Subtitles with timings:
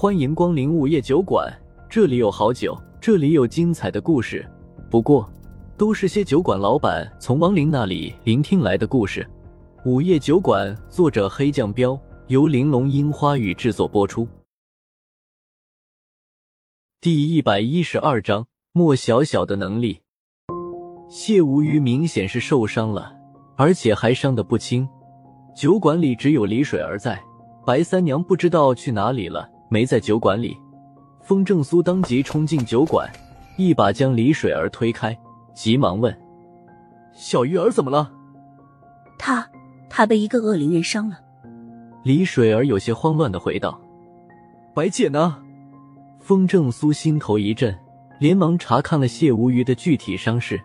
[0.00, 1.46] 欢迎光临午夜酒馆，
[1.86, 4.50] 这里有好酒，这里有精彩的故事。
[4.90, 5.30] 不过，
[5.76, 9.28] 都是些酒馆老板从亡灵那里聆听来的故事。
[9.84, 14.26] 午夜酒馆，作者黑酱标，由玲珑樱花雨制作播出。
[16.98, 20.00] 第一百一十二章：莫小小的能力。
[21.10, 23.14] 谢无虞明显是受伤了，
[23.54, 24.88] 而且还伤得不轻。
[25.54, 27.22] 酒馆里只有李水儿在，
[27.66, 30.54] 白三娘不知道去哪里了，没在酒馆里。
[31.22, 33.08] 风正苏当即冲进酒馆，
[33.56, 35.16] 一把将李水儿推开，
[35.54, 36.14] 急忙问
[37.14, 38.10] ：“小鱼儿怎么了
[39.16, 39.48] ？”“他，
[39.88, 41.18] 他被一个恶灵人伤了。”
[42.02, 43.80] 李水儿有些慌乱的回道。
[44.74, 45.38] “白姐呢？”
[46.18, 47.74] 风正苏心头一震，
[48.18, 50.60] 连忙查看了谢无虞的具体伤势。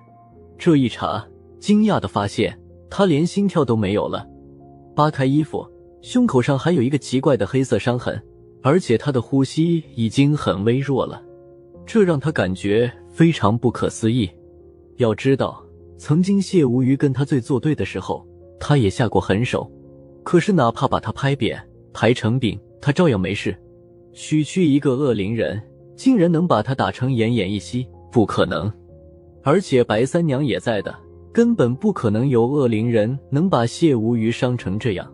[0.57, 1.23] 这一查，
[1.59, 2.57] 惊讶的发现
[2.89, 4.27] 他连心跳都没有了。
[4.95, 5.69] 扒开衣服，
[6.01, 8.21] 胸口上还有一个奇怪的黑色伤痕，
[8.65, 11.21] 而且他的呼吸已经很微弱了，
[11.85, 14.27] 这让他感觉非常不可思议。
[14.97, 15.63] 要知道，
[15.99, 18.25] 曾经谢无虞跟他最作对的时候，
[18.59, 19.71] 他也下过狠手，
[20.23, 21.61] 可是哪怕把他拍扁、
[21.93, 23.55] 拍成饼，他照样没事。
[24.13, 25.61] 区区一个恶灵人，
[25.95, 28.73] 竟然能把他打成奄奄一息，不可能！
[29.43, 30.91] 而且白三娘也在的。
[31.31, 35.07] 根本不可能有恶灵人能把谢无虞伤成这样。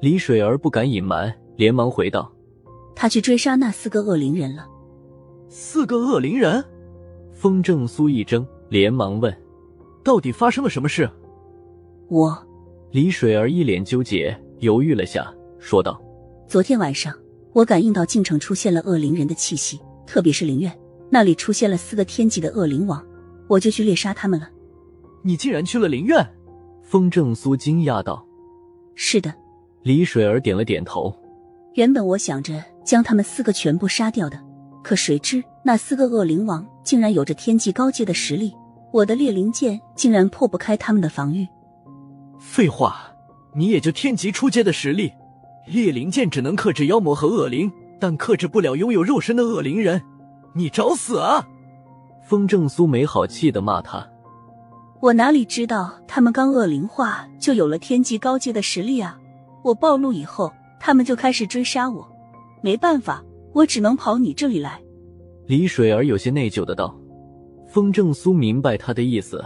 [0.00, 2.32] 李水儿不敢隐瞒，连忙回道
[3.00, 4.68] ：“他去追杀那四个恶灵人了。”
[5.48, 6.62] 四个恶灵人？
[7.32, 9.34] 风正苏一怔，连忙问
[10.04, 11.08] ：“到底发生了什么事？”
[12.08, 12.36] 我，
[12.90, 15.98] 李水儿一脸纠结，犹豫了下，说道
[16.46, 17.10] ：“昨天晚上，
[17.54, 20.70] 我感应到京城出现了恶灵人的气息，特别是灵院
[21.08, 23.02] 那里出现了四个天级的恶灵王，
[23.48, 24.46] 我就去猎杀他们了。”
[25.24, 26.22] 你竟然去了灵院？
[26.82, 28.22] 风正苏惊讶道
[28.94, 29.32] ：“是的。”
[29.84, 31.10] 李水儿点了点头。
[31.76, 34.38] 原本我想着将他们四个全部杀掉的，
[34.82, 38.54] 可谁知那四个恶灵王竟然有着天际高阶的实力，
[38.92, 41.46] 我的猎灵剑竟然破不开他们的防御。
[42.38, 42.96] 废话，
[43.54, 45.12] 你也就天级初阶的实力，
[45.66, 50.02] 猎灵剑只能克制妖魔和恶灵，但克制不了拥有肉身的恶灵人，
[50.54, 51.46] 你找死啊！
[52.24, 54.08] 风正苏没好气的骂他。
[55.00, 59.18] 我哪里知道他们刚恶灵化就有了天级高阶的实力啊！
[59.62, 62.08] 我暴露以后，他们就开始追杀我，
[62.62, 64.80] 没办法，我只能跑你这里来。
[65.46, 66.96] 李水儿有些内疚的道。
[67.66, 69.44] 风正苏明白他的意思，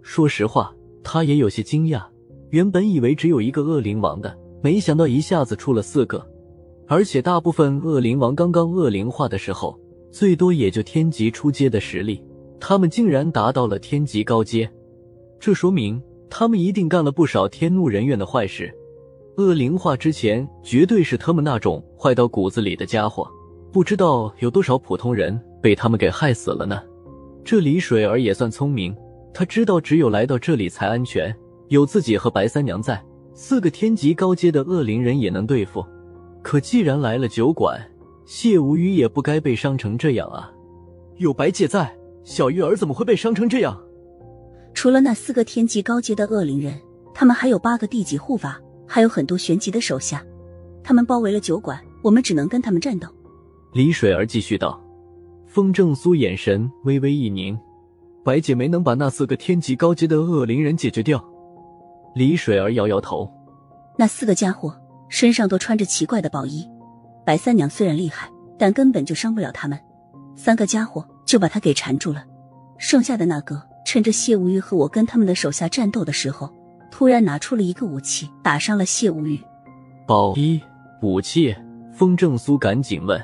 [0.00, 0.72] 说实话，
[1.02, 2.02] 他也有些惊讶。
[2.50, 6.24] 原本以为只有一个恶灵王的，没想到一下子出了四个，
[6.86, 9.76] 而且大部分恶灵王刚刚恶灵化的时候，
[10.12, 12.22] 最多也就天级初阶的实力，
[12.60, 14.70] 他们竟然达到了天级高阶。
[15.40, 16.00] 这说明
[16.30, 18.72] 他们一定干了不少天怒人怨的坏事。
[19.38, 23.30] 恶灵化之前，绝对是他们那种坏到骨子里的家伙。
[23.70, 26.80] 不知道有多少普通人被他们给害死了呢？
[27.44, 28.96] 这李水儿也算聪明，
[29.34, 31.34] 他知道只有来到这里才安全，
[31.68, 33.04] 有自己和白三娘在，
[33.34, 35.84] 四个天级高阶的恶灵人也能对付。
[36.42, 37.78] 可既然来了酒馆，
[38.24, 40.50] 谢无虞也不该被伤成这样啊！
[41.18, 43.78] 有白姐在，小玉儿怎么会被伤成这样？
[44.72, 46.80] 除了那四个天级高阶的恶灵人，
[47.12, 50.24] 他们还有八个地级护法，还有很多玄级的手下。
[50.82, 53.08] 他们包围了酒馆，我们只能跟他们战斗。
[53.72, 54.80] 李水儿继续道。
[55.46, 57.58] 风正苏眼神微微一凝，
[58.22, 61.24] 白姐没能把那四个天级高阶的恶灵人解决掉。
[62.14, 63.30] 李水儿摇摇头。
[63.96, 66.68] 那四个家伙身上都穿着奇怪的宝衣，
[67.24, 69.78] 白三娘虽然厉害，但根本就伤不了他们。
[70.34, 72.24] 三个家伙就把他给缠住了，
[72.78, 73.62] 剩下的那个。
[73.86, 76.52] 趁着谢无虞和我跟他们的手下战斗的时候，
[76.98, 79.38] 突然拿出了一个武器，打伤了谢无虞。
[80.06, 80.58] 宝衣
[81.02, 81.54] 武器？
[81.92, 83.22] 风正苏赶紧问：“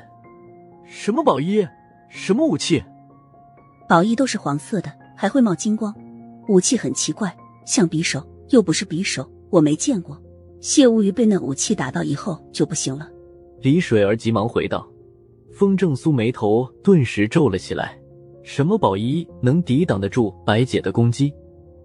[0.85, 1.67] 什么宝衣？
[2.07, 2.83] 什么武器？”
[3.89, 5.91] 宝衣都是黄色的，还会冒金光。
[6.47, 7.35] 武器很奇怪，
[7.65, 10.21] 像匕首，又不是匕首，我没见过。
[10.61, 13.09] 谢无虞被那武器打到以后就不行了。
[13.61, 14.87] 李水儿急忙回道。
[15.51, 17.97] 风正苏眉头顿时皱了起来。
[18.43, 21.33] 什么宝衣能抵挡得住白姐的攻击？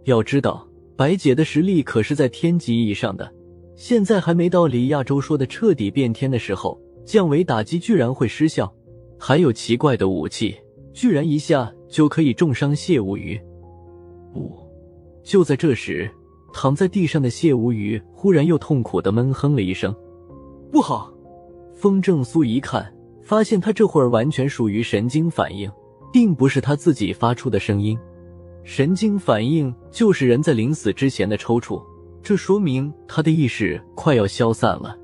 [0.05, 0.68] 要知道，
[0.99, 3.33] 白姐的实力可是在天级以上的，
[3.77, 8.69] 现在还没到李亚洲说的彻底变天的时候，降维打击居然会失效。
[9.17, 10.57] 还有奇怪的武器，
[10.93, 13.41] 居然一下就可以重伤谢无虞。
[14.35, 14.51] 呜！
[15.23, 16.11] 就在这时，
[16.53, 19.95] 躺在地上的谢无虞忽然又痛苦的闷哼了一声
[20.73, 21.15] ：“不好！”
[21.77, 22.93] 风正苏一看，
[23.23, 25.71] 发现他这会儿完全属于神经反应。
[26.13, 27.97] 并不是他自己发出的声音，
[28.69, 31.83] 神经反应就是人在临死之前的抽搐，
[32.23, 34.95] 这说明他的意识快要消散了。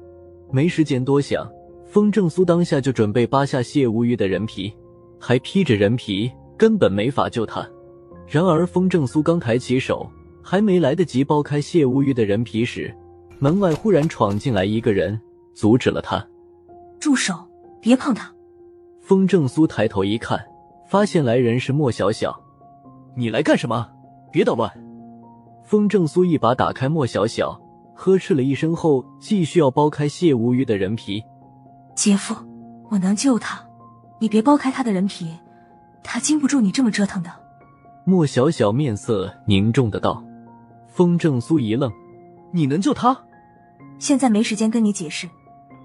[0.52, 1.50] 没时间多想，
[1.86, 4.70] 风正苏当下就准备扒下谢无虞的人皮，
[5.18, 7.66] 还披着人皮，根本没法救他。
[8.26, 10.06] 然而风正苏刚抬起手，
[10.42, 12.94] 还没来得及剥开谢无虞的人皮时，
[13.38, 15.18] 门外忽然闯进来一个人，
[15.54, 16.22] 阻止了他。
[17.00, 17.34] 住手！
[17.80, 18.30] 别碰他！
[19.00, 20.38] 风正苏抬头一看，
[20.86, 22.43] 发现来人是莫小小。
[23.16, 23.88] 你来干什么？
[24.32, 24.70] 别捣乱！
[25.62, 27.60] 风正苏一把打开莫小小，
[27.94, 31.22] 呵斥了一声后，继续要剥开谢无虞的人皮。
[31.94, 32.34] 姐夫，
[32.90, 33.64] 我能救他，
[34.18, 35.30] 你别剥开他的人皮，
[36.02, 37.30] 他经不住你这么折腾的。
[38.04, 40.22] 莫小小面色凝重的道。
[40.88, 41.90] 风正苏一愣
[42.52, 43.16] ：“你能救他？”
[43.98, 45.28] 现在没时间跟你解释。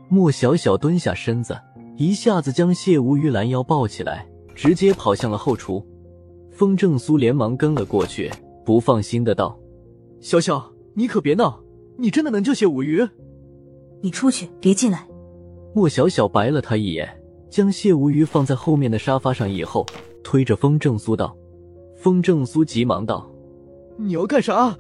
[0.07, 1.59] 莫小小蹲下身子。
[1.97, 4.25] 一下子将谢无虞拦腰抱起来，
[4.55, 5.85] 直接跑向了后厨。
[6.59, 8.29] 风正苏连忙跟了过去，
[8.65, 9.57] 不放心的道
[10.19, 11.57] ：“小小，你可别闹，
[11.97, 13.07] 你真的能救谢无虞？
[14.01, 15.07] 你出去，别进来。”
[15.73, 17.07] 莫小小白了他一眼，
[17.50, 19.85] 将谢无虞放在后面的沙发上以后，
[20.21, 21.33] 推着风正苏道
[21.95, 23.31] ：“风正苏急忙道：
[23.97, 24.77] 你要干啥？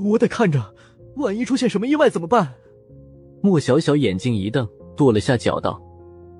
[0.00, 0.74] 我得看着，
[1.18, 2.52] 万一出现什么意外怎么办？”
[3.40, 5.80] 莫小小眼睛一瞪，跺了下脚道。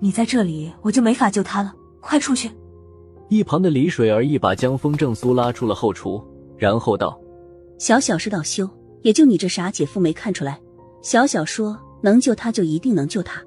[0.00, 1.72] 你在这里，我就没法救他了。
[2.00, 2.50] 快出去！
[3.28, 6.22] 一旁的李水儿一把将风正苏拉出了后厨，
[6.56, 7.18] 然后道
[7.78, 8.68] ：“小小是道修，
[9.02, 10.60] 也就你这傻姐夫没看出来。
[11.02, 13.42] 小小说能救他，就一定能救他。”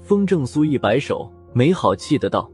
[0.00, 2.50] 风正苏一摆手，没好气的道：“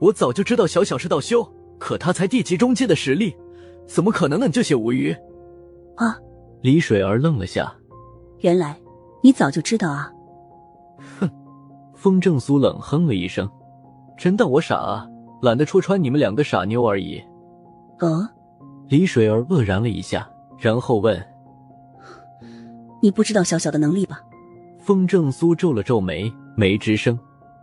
[0.00, 1.48] 我早就知道小小是道修，
[1.78, 3.34] 可他才地级中阶的实力，
[3.86, 5.16] 怎么可能能救谢无虞？”
[5.96, 6.18] 啊！
[6.62, 7.72] 李水儿愣了下，
[8.40, 8.78] 原来
[9.22, 10.12] 你早就知道啊！
[11.20, 11.30] 哼。
[11.94, 13.46] 风正苏冷哼了一声
[14.16, 15.06] ：“真当我傻啊？
[15.40, 17.22] 懒得戳穿你们两个傻妞而已。”
[18.00, 18.28] 哦，
[18.88, 20.28] 李水儿愕然了一下，
[20.58, 21.22] 然后问
[23.02, 24.20] ：“你不知道小小的能力吧？”
[24.80, 27.18] 风正苏皱了皱眉，没吱声。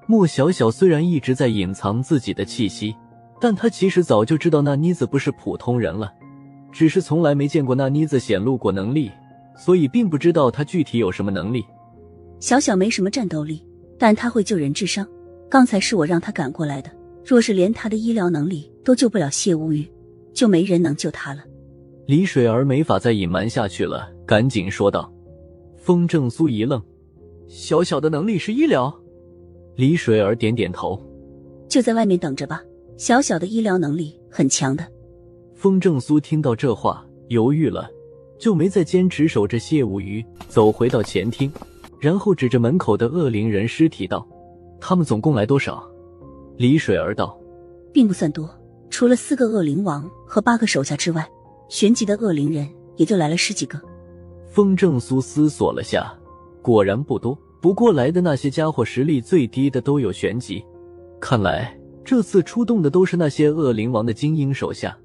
[0.06, 2.95] 莫小小虽然一直在隐藏自己的气息，
[3.41, 6.13] 但她其实早就知道那妮子不是普通人了，
[6.71, 9.12] 只是从来没见过那妮子显露过能力，
[9.57, 11.65] 所以并不知道她具体有什么能力。
[12.39, 13.63] 小小没什么战斗力。
[14.00, 15.03] 但她会救人治伤，
[15.50, 16.91] 刚才是我让她赶过来的。
[17.27, 19.85] 若是连他的医疗能力都救不了谢无虞，
[20.33, 21.44] 就没人能救他了。
[22.06, 25.13] 李水儿没法再隐瞒下去了，赶紧说道。
[25.75, 26.81] 风正苏一愣
[27.50, 28.97] ：“小小的能力是医疗？”
[29.75, 30.97] 李水儿点点头
[31.68, 32.63] ：“就在外面等着吧，
[32.95, 34.88] 小小的医疗能力很强的。”
[35.53, 37.89] 风正苏听到这话，犹豫了，
[38.39, 41.51] 就没再坚持守着谢无虞，走回到前厅。
[42.00, 44.25] 然后指着门口的恶灵人尸体道
[44.79, 45.85] ：“他们总共来多少？”
[46.57, 47.38] 李水儿道
[47.94, 48.50] ：“并不算多，
[48.89, 51.30] 除了四个恶灵王和八个手下之外，
[51.69, 53.80] 玄级的恶灵人也就来了十几个。”
[54.50, 56.12] 风正苏思索了下，
[56.63, 57.38] 果然不多。
[57.62, 60.63] 不过来的那些家伙实力最低的都有玄级，
[61.19, 64.98] 看来这次出动的都是那些恶灵王的精英手下。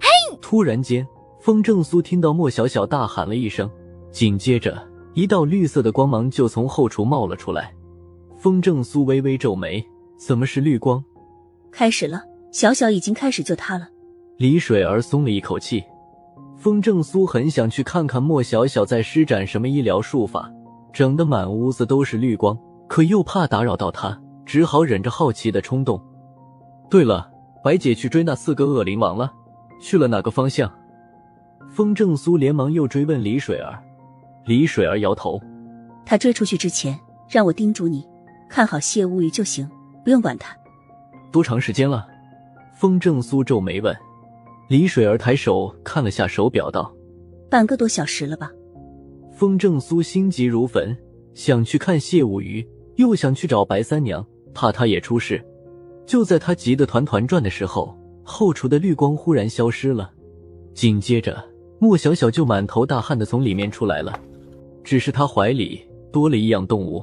[0.00, 0.38] 嘿！
[0.40, 1.06] 突然间，
[1.40, 3.70] 风正苏听到莫小小大喊了一声，
[4.10, 4.82] 紧接着。
[5.14, 7.74] 一道绿色的光芒就从后厨冒了出来，
[8.36, 9.84] 风正苏微微皱眉
[10.16, 11.02] ：“怎么是绿光？”
[11.70, 12.22] 开始了，
[12.52, 13.88] 小小已经开始救他了。
[14.36, 15.82] 李水儿松了一口气。
[16.56, 20.50] 风正苏很想去看看莫小小在施展什么医疗术法，
[20.92, 22.58] 整得满屋子都是绿光，
[22.88, 26.00] 可又怕打扰到他，只好忍着好奇的冲动。
[26.88, 27.30] 对了，
[27.62, 29.30] 白姐去追那四个恶灵王了，
[29.78, 30.72] 去了哪个方向？
[31.70, 33.78] 风正苏连忙又追问李水儿。
[34.46, 35.38] 李水儿摇头，
[36.06, 36.98] 他追出去之前
[37.28, 38.06] 让我叮嘱你，
[38.48, 39.68] 看好谢无虞就行，
[40.04, 40.56] 不用管他。
[41.32, 42.06] 多长时间了？
[42.74, 43.96] 风正苏皱眉问。
[44.68, 46.94] 李水儿抬手看了下手表，道
[47.50, 48.50] ：“半个多小时了吧。”
[49.36, 50.96] 风正苏心急如焚，
[51.34, 55.44] 想去看谢无鱼，又想去找白三娘，怕她也出事。
[56.06, 60.10] 就在他急得团团转的时候，后厨的绿光忽然消失了，
[60.74, 61.42] 紧接着
[61.78, 64.18] 莫小小就满头大汗的从里面出来了。
[64.82, 65.82] 只是他怀里
[66.12, 67.02] 多了一样动物。